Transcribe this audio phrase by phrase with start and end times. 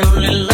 [0.00, 0.51] only love.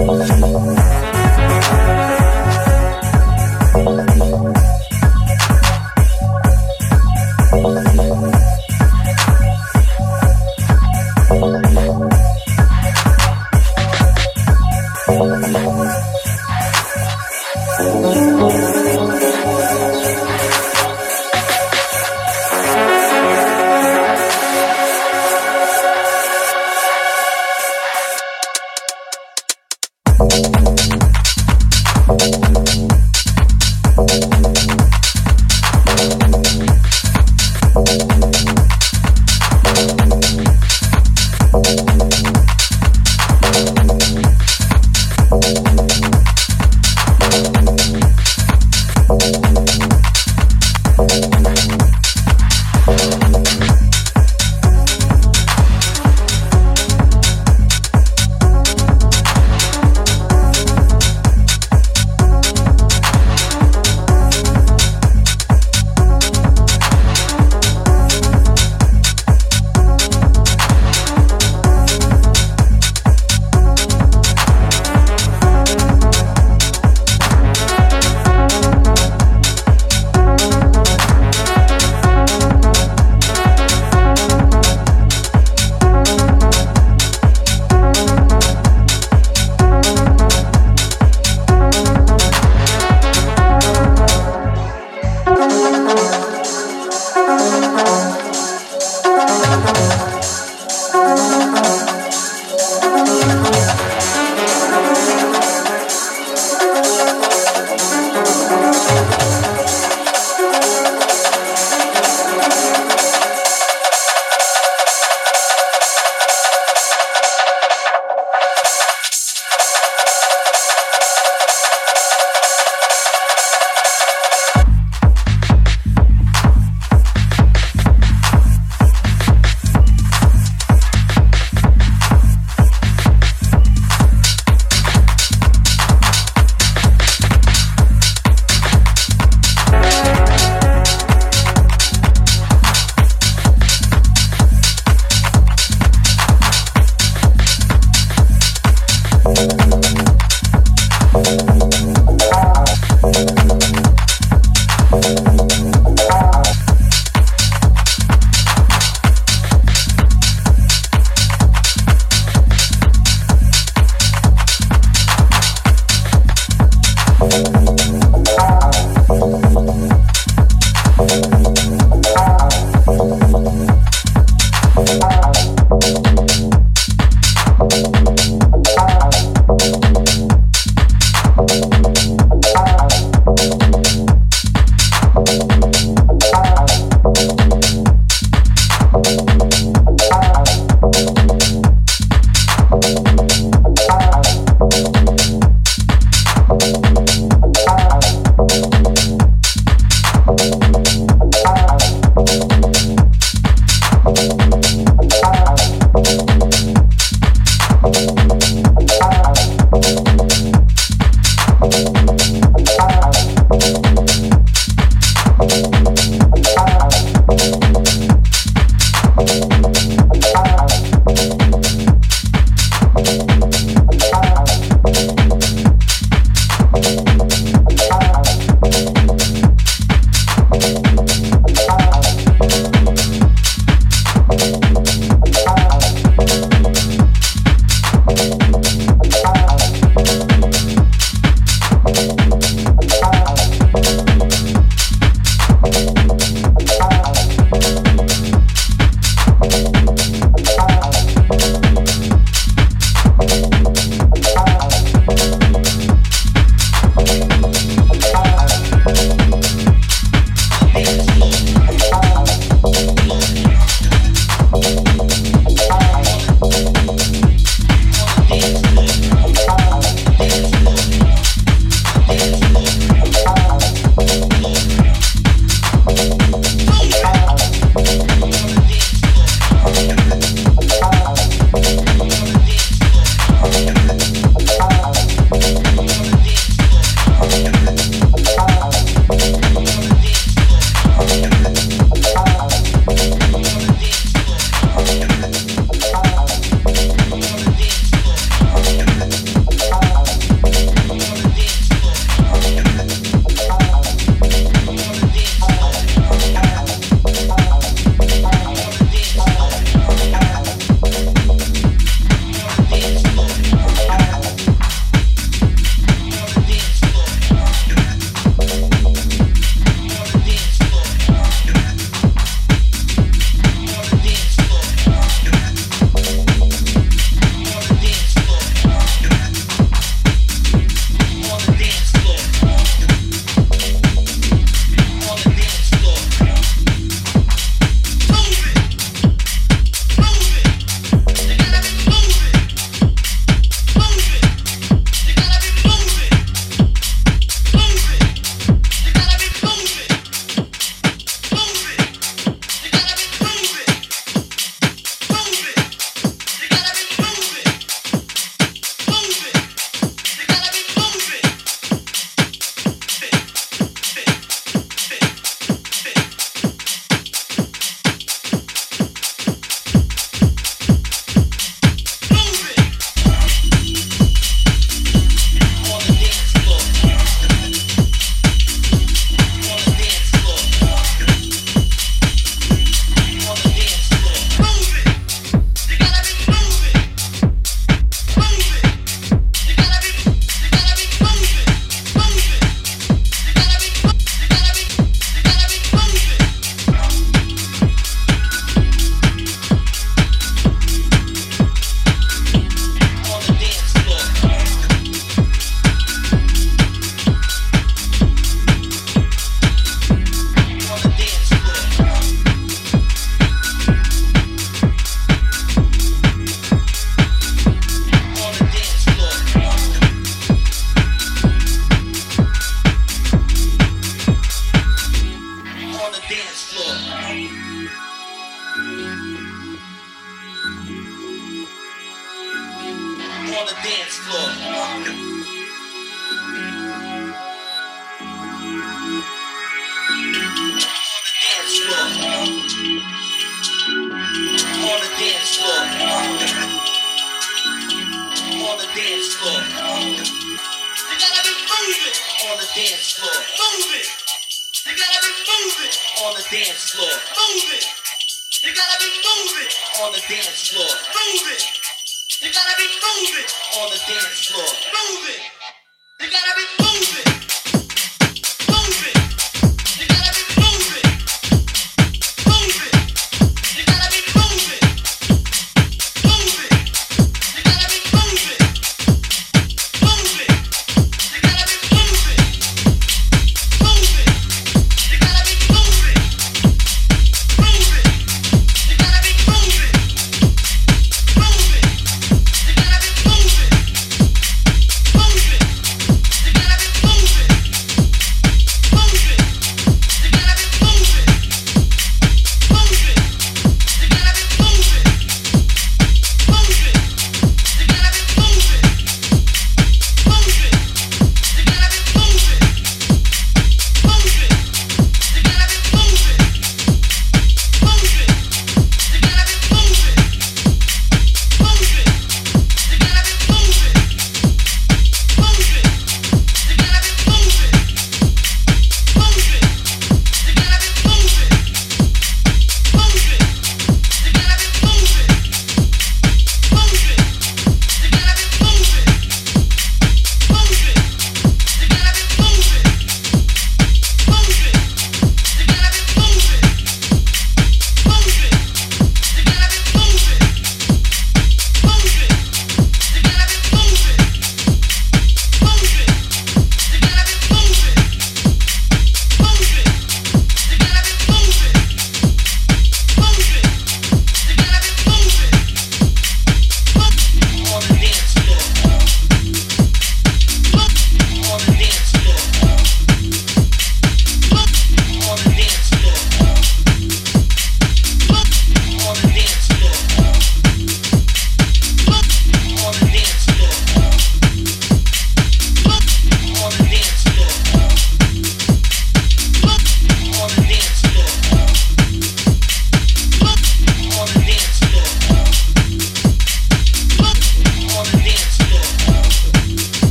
[0.00, 0.49] Thank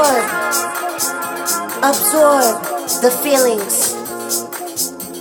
[0.00, 0.24] Absorb.
[1.84, 2.62] Absorb
[3.02, 3.92] the feelings.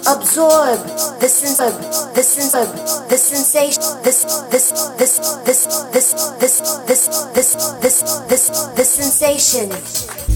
[0.08, 0.80] Absorb
[1.20, 1.74] the sense of
[2.16, 2.72] the sense of
[3.10, 10.29] the sensation this this this this this this this this this this the sensation.